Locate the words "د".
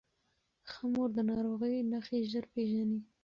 1.17-1.19